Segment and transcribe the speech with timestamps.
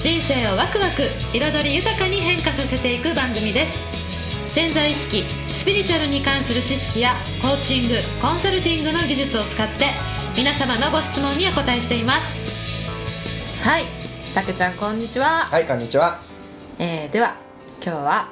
[0.00, 1.02] 人生をワクワク
[1.32, 3.78] 彩り豊かに変化させていく番組です。
[4.48, 9.86] 潜在意識スピリチュアルに関する知識やコーチングコンサルティングの技術を使って
[10.36, 12.36] 皆様のご質問にお答えしています。
[13.62, 13.84] はい。
[14.34, 16.20] たけちゃんこんにちは、はいこんにちは。
[16.78, 17.36] えー、では
[17.82, 18.28] 今日は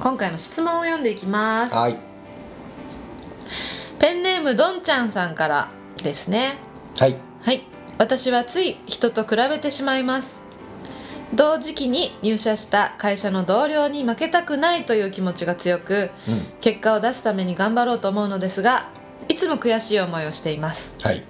[0.00, 1.74] 今回の質問を読んでいきます。
[1.74, 1.96] はい。
[3.98, 5.68] ペンネームどんちゃんさんから
[6.02, 6.54] ですね。
[6.98, 7.16] はい。
[7.42, 7.64] はい。
[7.98, 10.45] 私はつい人と比べてしまいます
[11.34, 16.46] 同時期に入社した会社の同僚に負けたくないという気持ちが強くうん。
[16.60, 18.88] 結果を出すために頑張ろうと思うのですが
[19.28, 20.94] いつも悔しい思いをしています。
[21.02, 21.22] はい。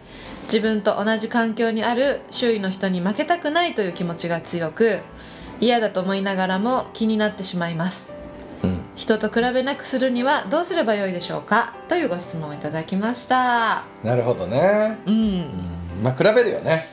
[0.44, 5.00] 自分と同じ環境にある周囲の人に負けたくないという気持ちが強く
[5.60, 8.12] 嫌だと思いながらも気になってしまいます。
[8.62, 8.82] うん。
[8.96, 11.74] 人と比べなくするにはどうすればよいでしょうか？
[11.88, 13.84] というご質問をいただきました。
[14.04, 14.98] なるほどね。
[15.06, 15.46] ううんん。
[16.02, 16.86] まあ比べるよね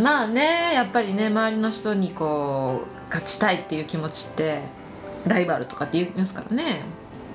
[0.00, 4.62] まあねやっぱりね周りの人にこう勝ちたいっていう気持ちって
[5.26, 6.82] ライバルとかって言いますからね。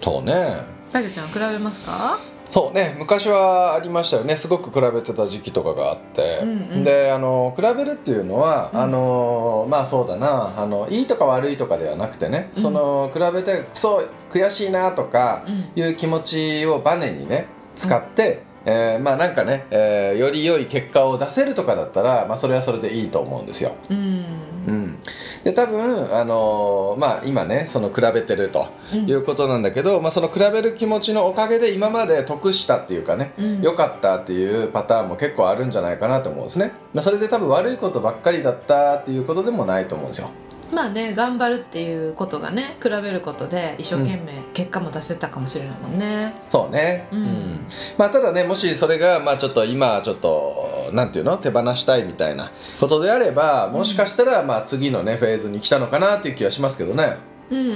[0.02, 0.58] そうね。
[0.92, 2.20] たけちゃん比べますか？
[2.50, 4.36] そうね昔はありましたよね。
[4.36, 6.84] すごく比べてた時期とかがあって、うんうん。
[6.84, 8.82] であの比べるっていうのは、うん。
[8.82, 10.54] あのまあそうだな。
[10.58, 12.62] あのいいとか悪いとかではなくてね、うん。
[12.62, 15.82] その比べてそう悔しいなとかうん。
[15.82, 17.46] いう気持ちをバネにね
[17.78, 23.72] 使って、えーまあなんかね、えーより良い結果を出せるとかだったら、まあ、それはそれでいいと思うんですよ。
[23.90, 24.26] うん。
[24.68, 24.98] うん、
[25.44, 29.10] で多分、あのーまあ、今ねその比べてるとうん。
[29.10, 33.62] いうことなんだけど、まあ、その比べる気持ちのおかげで今まで得したっていうかねうん。
[33.62, 40.30] 良、かったっていうパターンも結構あるんじゃないかなと思うんですね、まあ、それで多分悪いことばっかりだったっていうことでもないと思うんですよ
[40.72, 46.34] まあね頑張るっていうことがね比べることで一生懸命結果も出せたかもしれないもんね。
[46.50, 47.08] そうね。
[47.12, 47.68] うん。
[47.98, 51.38] まあただねもしそれがまあちょっと今ちょっとなんていうの？
[51.38, 57.18] 手放したいみたいなことであればもしかしたらまあ次のねフェーズに来たのかなっていう気はしますけどね。
[57.50, 57.76] うんうんうん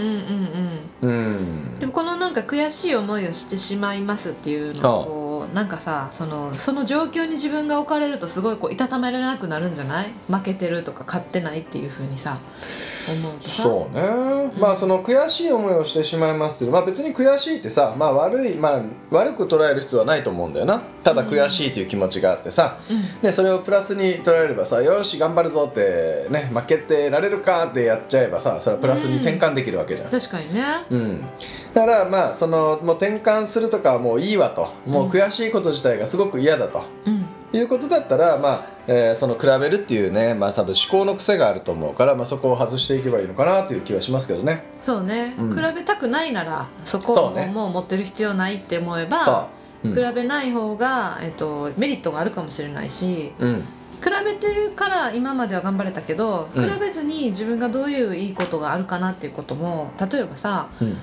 [1.03, 1.09] うん。
[1.09, 1.12] う
[1.75, 1.79] ん。
[1.79, 5.25] でもこのなんか悔しい思いをしてしまいますっていうのを
[5.55, 10.11] なんかさそのその状況に自分が置かれるとすごいこういたたまれなくなるんじゃない？
[10.27, 12.38] 負けてるとか勝ってないっていうふうにさ
[13.07, 13.63] 思うとさ。
[13.63, 20.81] そうね、まあその悔しい思いをしてしまいますけど、まあ、別に悔しいってさ、まあ、悪い、まあ、悪く捉える必要はないと思うんだよな。
[21.03, 23.21] ただ悔しいという気持ちがあってさ、うん。
[23.21, 30.09] ね、それをプラスに捉えればさよし頑張るぞって、ね、負けてられるかってやっちゃえばさそれはプラスに転換できるわけじゃん。
[30.09, 30.63] 確かにね。
[30.89, 31.21] うん、
[31.73, 34.73] だからまあそのもう転換するとかはもういいわと。
[34.89, 37.25] もう悔しいこと自体がすごく嫌だと、うん。
[37.53, 44.63] いうことだったら、まあえーその比べるっていうね、まあ、多分思考の癖があると思うから、まあ、そこを外していけばいいのかなという気はしますけどね。
[44.83, 45.56] そうね、うん。
[45.56, 49.50] 比べたくないならそこをもう持ってる必要ないって思えそば
[49.83, 49.95] う、うん。
[49.95, 53.62] 比べない方が、えっと、メリットがあるかもしれないしうん。
[54.03, 56.69] 比べてるから今までは頑張れたけど、うん。
[56.69, 60.97] 比べずに自分がどういういいことがあるかなっていうことも例えばさうん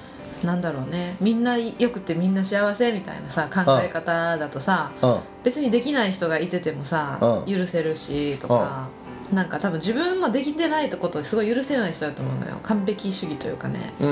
[0.44, 1.16] なんだろうね。
[1.20, 5.20] みんなよくてみんな幸せみたいなさ考え方だとさうん。
[5.44, 7.54] 別にできない人がいててもさうん。
[7.54, 8.88] 許せるしとか。
[9.32, 12.56] なんか多分自分もできてないってことですごい許せない人だと思うのよ。
[12.62, 14.08] 完璧主義というかね、うん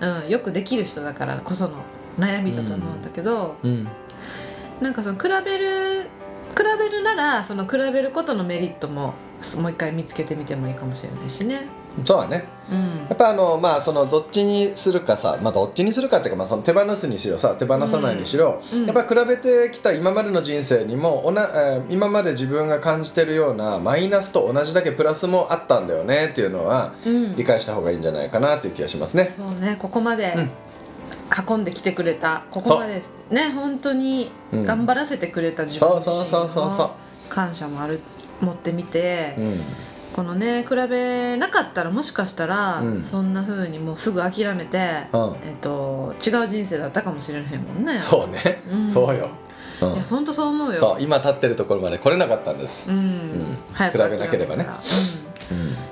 [0.00, 0.22] うん。
[0.22, 1.74] うん、よくできる人だからこその
[2.18, 3.88] 悩みだと思うんだけど、うん。
[4.80, 6.02] なんかその比べる
[6.56, 9.14] 比べるならその比べることのメリットも
[9.56, 11.66] もう一回見つけてみてもいいかもしれないしね。
[12.04, 12.44] そうだね。
[12.70, 13.06] うん。
[13.08, 18.86] やっぱあのまあそのどっちにするかさ、まあ、どっちにするかっていうか、まあ、その手放すにしろさ手放さないにしろ、うん。
[18.86, 27.36] やっぱり比べてきた今までの人生にもおな、えー今まで自分が感じてるようなマイナスと同じだけプラスもあったんだよねっていうのはうん。
[27.36, 29.34] 理解した方がいいんじゃないかなっていう気がしますね。
[29.36, 30.50] そうねここまでうん。
[31.48, 34.64] 運んできてくれた、ここまでね本当にうん。
[34.64, 36.96] 頑張らせてくれた自分自身そうそうそうそうその
[37.28, 38.00] 感謝もある
[38.40, 39.40] 持ってみて、う。
[39.42, 39.60] うん
[40.14, 43.02] このね比べなかったらもしかしたら、うん。
[43.02, 45.36] そんな風にもうすぐ諦めて、うん。
[45.44, 47.98] えっと違う人生だったかもしれへんもんね。
[47.98, 48.90] そうね、うん。
[48.90, 49.30] そうよ。
[49.80, 49.92] うん。
[49.94, 50.78] いや本当そう思うよ。
[50.78, 52.90] そう今立ってるところまで来れなかったんです。
[52.90, 52.98] うん。
[52.98, 53.56] ん。
[53.72, 54.66] 早く比べなければね。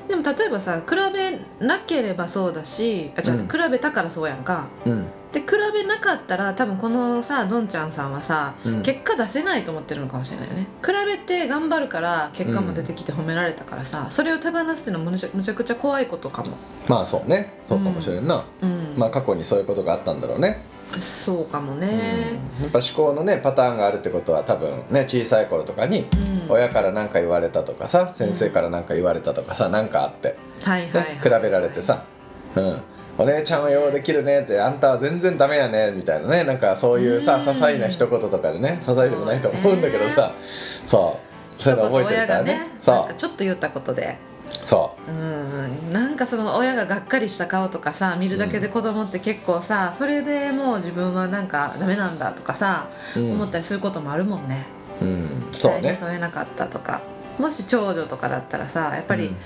[0.08, 4.69] でも例えばさ比べなければそうだしあじゃ比べたからそうやんか。
[4.84, 8.82] うんで比べなかったら多分このさどんちゃんさんはさ、うん。
[8.82, 10.66] 結果出せないと思ってるのかもしれないよね。
[10.84, 16.56] 比べて頑張るから結果も出てきて褒められたからさ、それを手放すっていうのはむちゃくちゃ怖いことかも。
[16.88, 17.54] まあそうね。
[17.68, 20.64] そうかもしれんな、うん、まあ過去にそういうことがあったんだろうね、
[20.98, 21.80] そうかもうん。
[21.80, 32.04] ねやっぱ思考のねパターンがあるってことは多分ね小さい頃とかにうん、親から何か言われたとかさ先生から何か言われたとかさ何かあって、はいはい、はい、ね比べられてさ
[32.56, 32.82] 「うん、
[33.20, 36.44] お姉ちゃんはようできるね」って「あんたは全然ダメやね」みたいなね。
[36.44, 37.40] なんかそういうさうん。
[37.43, 40.32] 些細な一言とかでね些細でもないと思うんだけどさ。
[40.87, 41.19] そ
[41.58, 41.75] うそう。
[41.75, 42.52] いうの覚えてるからね。
[42.52, 44.17] ねそかちょっと言ったことで。
[44.64, 45.12] うそう。
[45.12, 45.93] ん。
[45.93, 53.32] なんかその親ががっかりした顔とかさ見るだけで子供って結構さそれでもう自分はなんかダメなんだとかさ、う、うん。
[53.32, 54.64] 思ったりすることもあるもんね。
[55.02, 55.76] うん、期そうね。
[55.76, 57.00] 待に添えなかったとか、
[57.38, 59.37] もし長女とかだったらさやっぱり、うん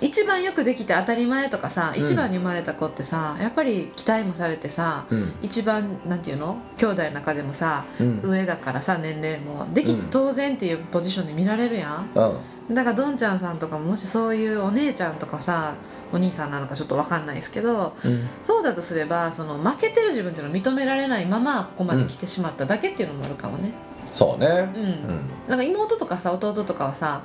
[0.00, 2.02] 一番よくできて当たり前とかさ、うん。
[2.02, 5.32] 一番に生まれた子ってさやっぱり期待もされてさ、うん。
[5.42, 6.58] 一番なんていうの？
[6.76, 8.20] 兄弟の中でもさ、うん。
[8.22, 9.66] 上だからさ年齢も。
[9.72, 12.74] できて当然っていうポジションで見られるやん、うん。
[12.74, 15.74] だからどんちゃんさんとかももしそういうお姉ちゃんとかさ
[16.12, 18.28] お兄さんなのかちょっと分かんないですけどうん。
[18.42, 23.72] そうだとすればその負けてる自分っていうのを認められないままここまで来てしまっただけっていうのもあるかもね、
[24.10, 24.46] そうね。
[24.46, 24.82] うん。
[24.82, 25.30] うん。
[25.48, 27.22] なんか妹とかさ弟とかはさ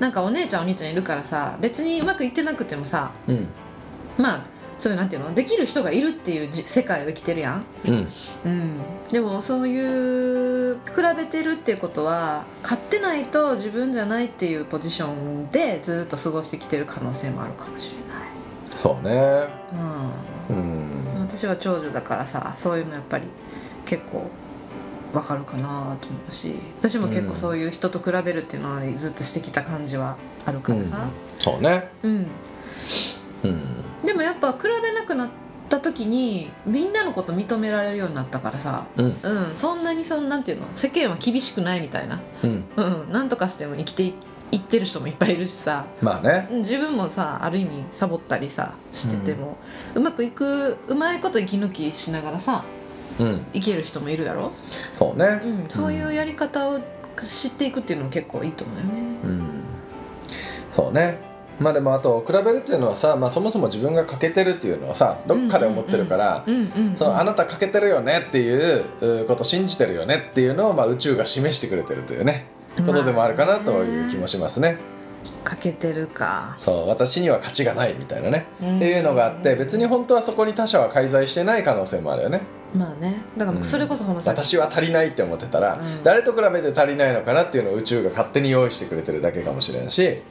[0.00, 3.48] なんかお姉ちゃんお兄ちゃんいるからさ別にうまくいってなくてもさうん。
[4.18, 8.08] まあそういうなんていうのできる人がいるっていうじ世界を生きてるやん、うん。
[8.44, 10.80] うん、でもそういう比
[11.16, 18.06] べてるっていうことは勝ってないと自分じゃないっていうポジションでずっと過ごしてきてる可能性もあるかもしれ
[18.76, 19.14] そうね。
[19.14, 19.48] ない、
[20.50, 20.56] うん。
[20.58, 23.28] うん、私は長女だからさそういうのやっぱり
[23.86, 24.30] 結構
[25.12, 31.08] わかるかなと思うし私も結構そういう人と比べるっていうのはずっとしてきた感じはあるからさ、
[31.38, 31.90] そうね。
[32.02, 32.26] うん。
[33.44, 34.04] うん。
[34.04, 35.28] でもやっぱ比べなくなっ
[35.68, 38.86] た時にみんなのこと認められるようになったからさ。
[38.96, 39.16] うん。
[39.22, 39.56] うん。
[39.56, 42.20] そんなにそんなんていうの世間は厳しくないみたいな。
[42.44, 42.64] うん。
[42.76, 43.12] うん。
[43.12, 44.14] なんとかしても生きてい
[44.52, 45.86] いってる人もいっぱいいるしさ。
[46.00, 46.48] まあね。
[46.50, 46.58] うん。
[46.58, 49.56] 自分もさある意味サボったりさしてても、
[49.94, 52.75] うまくいくうまいこと息抜きしながらさうん
[53.52, 54.52] 生きる人もいるだろ、
[54.98, 55.40] そうね。
[55.42, 56.80] うん、そういうやり方を
[57.22, 58.92] 知っていくっていうのも結構いいと思うよね。
[59.24, 59.50] うん。
[60.74, 61.18] そうね。
[61.58, 68.84] まあでもあと比べるっていうのはさ、まあ、そもそも自分が欠けてるっていうのはさどっかで思ってるから、うんうん、うん、そのあなた欠けてるよねっていう
[69.22, 72.46] うこと信じてるよねっていうのを、まあ、宇宙が示してくれてるというね
[72.84, 74.76] ことでもあるかなという気もしますね。
[75.42, 76.56] かけてるか。
[76.58, 78.76] そう私には価値がないみたいなね、うん。
[78.76, 82.42] っていうのがあって別に本当はそこに他者は介在してない可能性もあるよね。
[82.74, 83.22] まあね。
[83.36, 86.04] だからそれこそほん私は足りないって思ってたら、うん。
[86.04, 90.22] 誰と比べて足りないのかなっていうのを宇宙が勝手に用意してくれてるだけかもしれんし。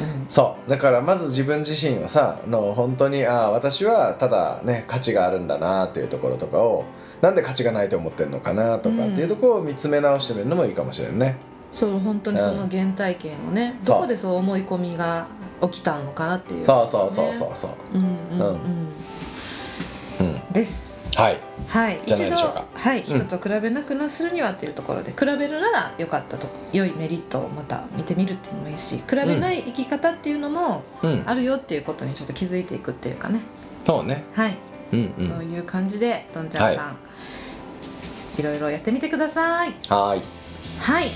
[0.00, 0.26] うん。
[0.28, 0.70] そう。
[0.70, 6.84] だからまず自分自身はさの本当にああ私はただね価値があるんだなっていうところとかを
[7.20, 11.36] なんで価値がないと思ってるのかなとかっていうところを見つめ直してみるのもいいかもしれんね。
[11.72, 15.26] そう本当にその原体験をね、どこでそう思い込みが
[15.62, 17.70] 起きたのかなっていう、そうそうそうそうそう。
[17.94, 18.02] うん
[18.38, 18.46] うん。
[20.20, 21.38] うん、うん、ですはい。
[21.68, 22.00] はい。
[22.06, 23.00] 一度はい。
[23.00, 23.04] うん。
[23.04, 31.22] 人と比べなくなするにはっていうところで、比べるなら良かったと良いメリットをまた見てみるっていうのもいいし比べない生き方っていうのもうん。
[31.26, 33.40] あるよっていうことにちょっと気づいていくっていうかね。
[33.86, 34.24] そうね。
[34.34, 34.56] はい、
[34.92, 35.28] うんうん。
[35.28, 36.96] そういう感じでどんちゃんさん、
[38.38, 39.74] い、ろいろやってみてください。
[39.88, 40.22] はーい。
[40.78, 41.10] はい。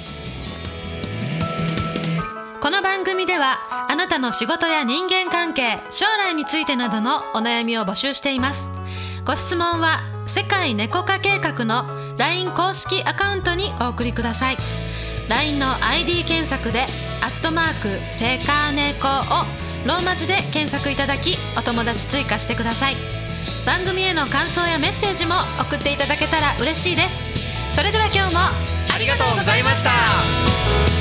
[2.60, 8.65] この番組ではあなたの仕事や人間関係将来についてなどのお悩みを募集しています
[9.26, 11.82] ご質問は世界猫化計画の
[12.16, 14.56] LINE 公式アカウントにお送りください。
[15.28, 16.86] LINE の ID 検索で
[17.22, 19.44] 「アットマークセカネコ」を
[19.84, 22.96] ローマ字で検索いただきお友達追加してください。
[23.66, 27.24] 番組への感想やメッセージも送っていただけたら嬉しいです。
[27.74, 28.40] それでは今日も
[28.94, 30.95] ありがとうございました。